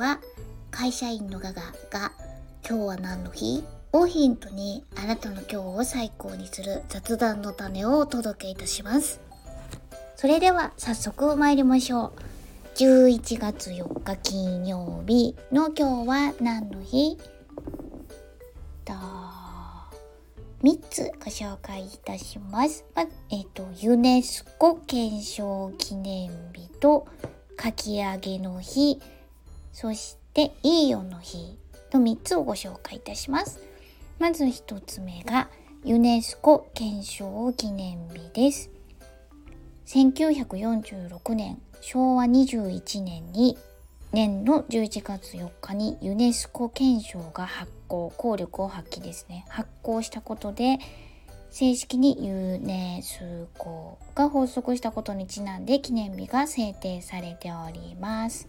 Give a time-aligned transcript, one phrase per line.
[0.00, 0.18] は
[0.70, 2.12] 会社員のガガが
[2.66, 3.62] 今日は何の日？
[3.92, 9.20] をヒントにあなたの今日を最高にする雑談の種をお届けいたします。
[10.16, 12.76] それでは早速参りましょう。
[12.76, 17.18] 11月4日金曜日の今日は何の日？
[18.86, 18.94] と
[20.62, 22.86] 3つご紹介いたします。
[22.94, 27.06] まえっ、と、ユネスコ憲章記念日と
[27.58, 28.98] かき上げの日、
[29.72, 31.58] そしていいよの日
[31.92, 33.60] の3つをご紹介いたします。
[34.18, 35.48] まず1つ目が
[35.84, 38.70] ユネスコ憲章記念日です。
[39.86, 43.58] 1946年昭和21年に
[44.12, 50.78] 年の11月4日にユネスコ憲章が発行効力を発揮ですね発行したことで
[51.50, 58.48] 正式にユネスコが発足したことにちなんで記念日が制定されております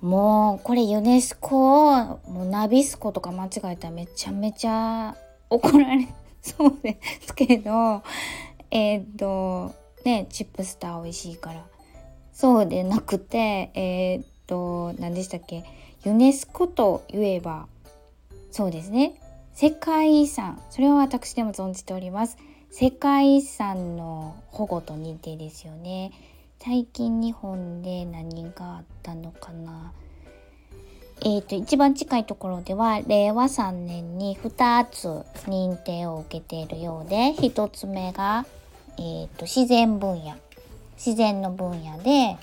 [0.00, 5.16] もうこれユネスコもうナビスコとか間違えたらめちゃめちゃ
[5.48, 6.08] 怒られ
[6.42, 8.02] そうですけど
[8.70, 9.74] えっ、と
[10.04, 11.64] ねチップスター美味しいから。
[12.32, 15.64] そうでなくてえっ、と何でしたっけ？
[16.04, 17.66] ユネスコといえば
[18.52, 19.14] そうですね。
[19.54, 20.60] 世界遺産。
[20.70, 22.36] それは私でも存じております。
[22.70, 26.12] 世界遺産の保護と認定ですよね。
[26.68, 29.92] 最近日本で何があったのかな？
[31.20, 35.06] えーと、一番近いところでは令和3年に2つ
[35.48, 38.46] 認定を受けているようで1つ目が、
[38.98, 40.34] えーと自然分野。
[40.96, 42.36] 自然の分野で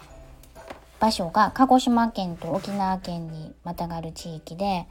[1.02, 4.88] 場所が鹿児島県と沖縄県にまたがる地域で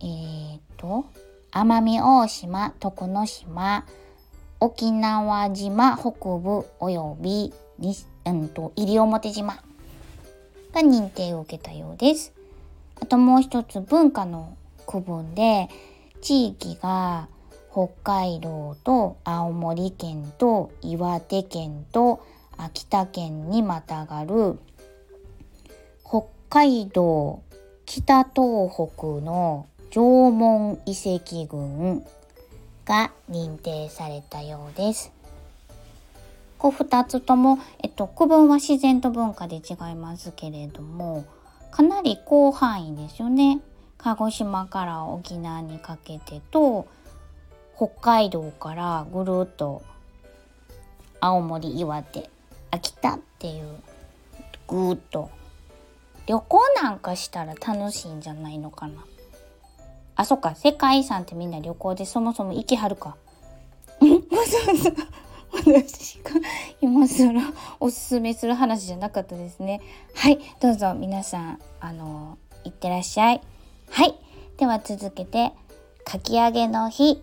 [0.00, 1.06] えーと
[1.50, 3.84] 奄美大島徳之島
[4.60, 9.54] 沖縄島北部および西うんと西表島
[10.72, 12.32] が認定を受けたようです。
[13.00, 14.56] あともう一つ文化の
[14.86, 15.68] 区分で
[16.20, 17.28] 地域が
[17.70, 22.24] 北海道と青森県と岩手県と
[22.56, 24.58] 秋田県にまたがる
[26.04, 27.42] 北海道
[27.84, 30.00] 北東北の縄
[30.30, 32.04] 文遺跡群
[32.84, 35.15] が認定されたようです。
[36.58, 41.24] こう2つとも、えっと、区分は自然と文化で違いますけれども
[41.70, 43.60] かなり広範囲ですよね。
[43.98, 46.86] 鹿児島から沖縄にかけてと
[47.76, 49.82] 北海道からぐるっと
[51.20, 52.30] 青森岩手
[52.70, 53.66] 秋田っていう
[54.68, 55.30] ぐっと
[56.26, 59.04] 旅行なんかしたら楽しいんじゃないのかな。
[60.16, 60.54] あ、そっか。
[60.54, 63.16] 世界遺産ってみんな旅行でそもそも行きはるか。
[64.00, 64.94] そうそう
[65.66, 66.30] 私が
[66.80, 67.40] 今更
[67.80, 69.80] おすすめする話じゃなかったですね。
[70.14, 73.40] はい、どうぞ皆さん、あの、いってらっしゃい。
[73.90, 74.14] はい、
[74.58, 75.52] では続けて、
[76.04, 77.22] かき揚げの日。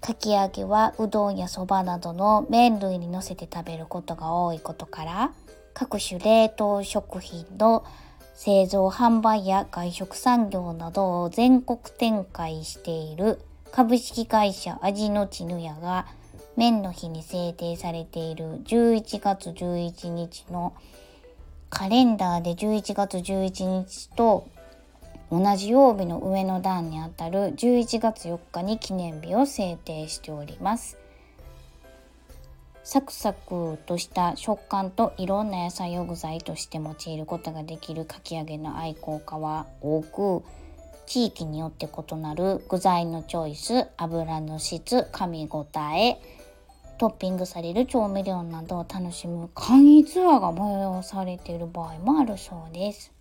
[0.00, 5.32] かき揚げはうどんやそばなどの麺類にのせて食べることが多いことから、
[5.74, 7.84] 各種冷凍食品の
[8.34, 13.40] 製造販売や外食産業などを全国展開している
[13.72, 16.06] 株式会社味のちぬやが
[16.56, 20.74] 麺の日に制定されている11月11日の
[21.68, 24.48] カレンダーで11月11日と
[25.30, 30.96] 同じ曜日の上の段にあたる11月4日に記念日を制定しております。
[32.84, 40.44] サクサクとした食感といろんな野菜を具材として用いることができるかき揚げの愛好家は多く
[41.04, 45.66] 地域によって異なる具材のチョイス油の質噛み応
[45.96, 46.16] え
[46.98, 53.12] トッピングされる調味料などを楽しむ簡易ツアーが催されている場合もあるそうです。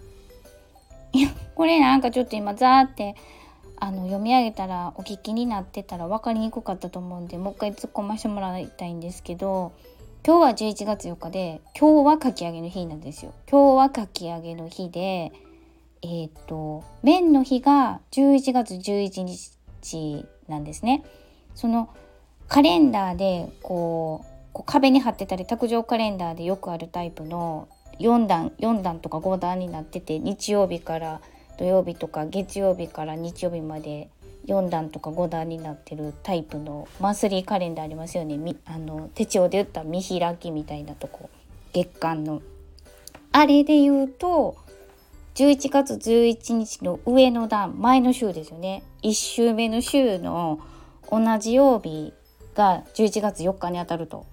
[1.11, 3.15] いやこれなんかちょっと今ザーって
[3.77, 9.73] あの読み上げたらお聞きになってたら分かりにくかったと思うんでもう一回突っ込ましてもらいたいんですけど
[10.25, 13.33] 今日は11月4日で今日はかき揚げの日なんですよ。
[13.49, 15.31] 今日はかき揚げの日で
[16.01, 21.03] えー、っと麺の日が11月11日なんですね。
[21.53, 21.89] その
[22.47, 27.67] カレンダーでこう壁に貼ってたり卓上カレンダーでよくあるタイプの
[27.99, 31.21] 4段4段とか5段になってて日曜日から
[31.57, 34.09] 土曜日とか月曜日から日曜日まで
[34.47, 41.29] 4段とか5段になってるタイプのマンスリーカレンダーありますよねあの手帳で言った見開きみたいなとこ
[41.73, 42.41] 月間の。
[43.31, 44.55] あれで言うと
[45.35, 50.61] 11月11日の上の段前の週ですよね1週目の週の
[51.11, 52.13] 同じ曜日
[52.55, 54.25] が11月4日にあたると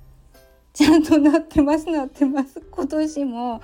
[0.73, 3.61] ちゃんとなってますなってます 今年も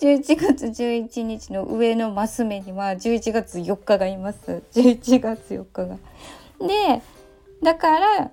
[0.00, 5.96] 11月11日の上のマス目には11月4日がいます11月4日が。
[6.60, 7.02] で
[7.62, 8.30] だから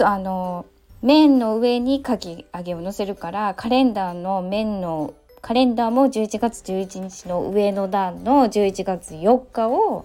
[0.00, 0.66] あの
[1.00, 10.04] 麺の上にかき揚げを乗せるからカレンダーの麺のカレンダーも11月11日の上の段の11月4日を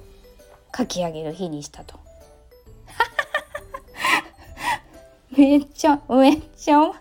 [0.71, 2.02] かき揚げる日にしたと。
[5.35, 6.91] めっちゃめっちゃ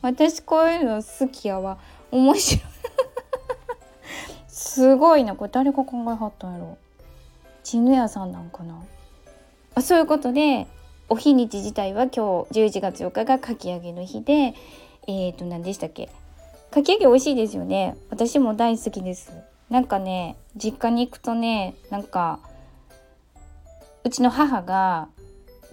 [0.00, 1.78] 私こういうの好きやわ。
[2.10, 2.64] 面白い。
[4.48, 5.34] すごいな。
[5.34, 6.78] これ誰が考えはったんやろ。
[7.62, 8.82] ちぬやさんなんかな。
[9.74, 10.66] あそういうことで
[11.08, 14.54] お日にち自体は今日11月4日がかき揚げの日で
[15.06, 16.10] えっ、ー、と何でしたっけ。
[16.70, 17.96] かき揚げ美味しいですよね。
[18.10, 19.32] 私も大好きです。
[19.70, 22.40] なんかね実家に行くとねなんか
[24.04, 25.08] うちの母が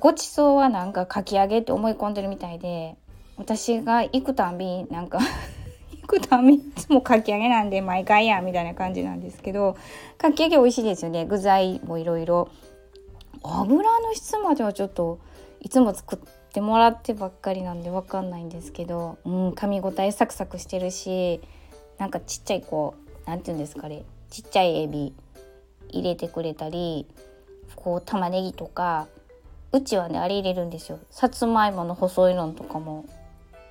[0.02, 2.96] ごちそうはなんかかき揚げって思い込んでるみたいで
[3.38, 5.20] 私が行くたんびなんか
[6.02, 9.78] 行くたんびいつもかき揚げなんで毎回やみたいな感じなんですけど
[10.18, 11.26] かき揚げ美味しいですよね。
[11.26, 12.50] 具材もいろいろ。
[13.44, 15.20] 油の質まではちょっと
[15.62, 16.20] いつも作っ
[16.52, 21.42] てもらってばっかりなんで分かんないんですけど、うん、噛み応えサクサクしてるし
[22.00, 24.04] なんかちっちゃいこう何て言うんですかね。
[24.32, 25.14] ちっちゃいエビ
[25.90, 27.06] 入れてくれたり
[27.76, 29.08] こう玉ねぎとか
[29.74, 31.00] うちはねあれ入れるんですよ。
[31.10, 33.06] さつまいもの細いのとかも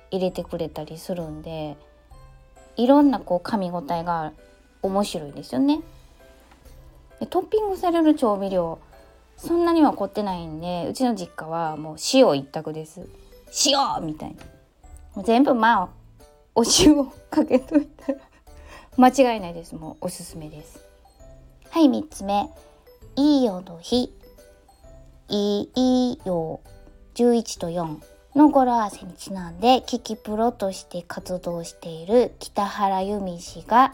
[0.09, 1.77] 入れてくれたりするんで
[2.75, 4.33] いろんなこう噛み応えが
[4.81, 5.81] 面白いですよね。
[7.19, 8.79] でトッピングされる調味料
[9.37, 13.07] そんなには凝ってないんでうちの実家はもう塩一択です。
[13.67, 14.35] 塩みたい
[15.15, 15.23] な。
[15.23, 15.89] 全部まあ
[16.55, 18.19] お塩かけといたら
[18.97, 19.75] 間違いないです。
[19.75, 20.79] もうおすすめです。
[21.69, 22.49] はい3つ目。
[23.15, 24.11] いいよの日
[25.31, 26.59] いいよ。
[27.15, 27.97] 11と4
[28.35, 33.93] の語呂合わせにちなんでキキプロとして活動している北原由美氏が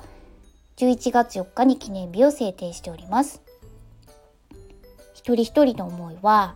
[0.78, 3.42] 11月4日に記念日を制定しております。
[5.14, 6.56] 一人一人の思いは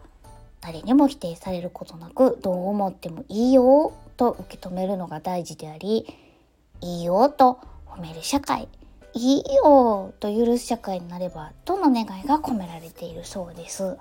[0.62, 6.08] 誰にも否定されることなくどう思ってもいいよと受け止めるのが大事であり
[6.82, 8.68] いいよと褒める社会
[9.14, 13.98] いいよと許す社会になればとの願いが込められているそうです。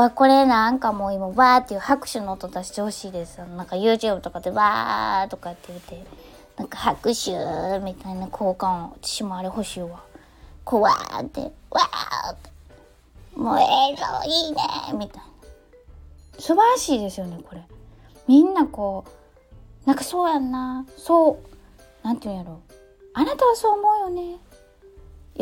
[0.00, 3.38] わこれなんかもう今バーっていう拍手の音出してほしいです。
[3.38, 6.04] なんか YouTube とかでバーとかって言って
[6.56, 7.32] なんか拍手
[7.80, 10.02] みたいな効果音私もあれ欲しいわ。
[10.64, 11.40] こうわーって。
[11.70, 12.50] わーって
[13.36, 14.58] もうええぞいいね。
[14.94, 15.24] みたいな。
[16.38, 17.62] 素晴らしいですよねこれ。
[18.26, 20.86] みんなこうなんかそうやんな。
[20.96, 21.38] そ
[22.02, 22.06] う。
[22.06, 22.60] なんて言うんやろ
[23.12, 24.38] あなたはそう思うよね。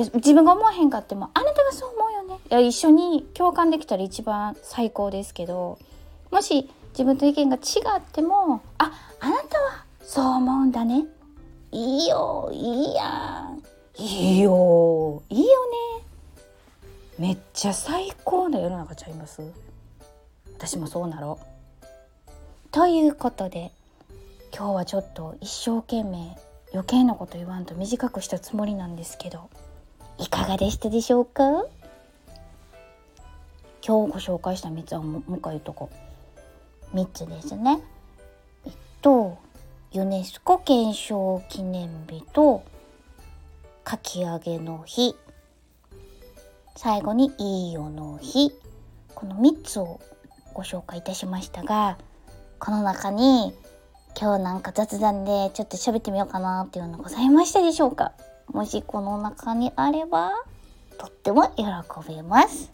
[0.00, 2.40] や自分が思わへんかってもあなたがそう思うよね。
[2.50, 5.78] いや一緒に共感できたら一番最高ですけど
[6.31, 7.59] もし自分と意見が違
[7.97, 11.07] ってもああなたはそう思うんだね。
[11.71, 13.62] いいよいいやん。
[14.02, 15.47] いいよいいよ
[15.99, 16.05] ね。
[17.19, 19.43] めっちゃ最高な世の中ちゃいます？
[20.57, 21.45] 私もそうなろう。
[22.71, 23.73] ということで
[24.55, 26.37] 今日はちょっと一生懸命
[26.73, 29.50] 余計なこと言わんと短くしたつもりなんですけど
[30.19, 31.43] いかがでしたでしょうか？
[33.87, 35.91] 今日ご紹介した3つはもう一回言うとこ
[36.93, 37.81] 3つですね。
[38.67, 39.39] えっと
[39.93, 42.63] ユネスコ憲章記念日と
[43.85, 45.17] かき揚げの日。
[46.77, 48.53] 最後にいいよの日。
[49.15, 50.01] この3つを
[50.53, 51.99] ご紹介いたしましたが
[52.59, 53.53] この中に
[54.21, 58.13] 今日なんか雑談でちょっと喋ってみようかなっていうのございましたでしょうか？
[58.52, 60.33] もしこの中にあれば
[60.99, 61.64] とっても喜
[62.09, 62.71] びます。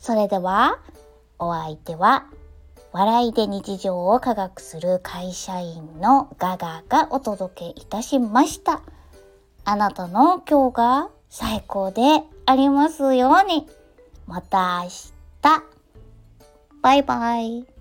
[0.00, 0.78] それでは
[1.38, 2.26] お相手は
[2.92, 8.82] 笑いで日常を科学する会社員のガガがお届けいたしました。
[9.64, 12.02] あなたの今日が最高で
[12.46, 13.68] ありますように。
[14.26, 15.08] また明日。
[16.80, 17.77] バイバイ。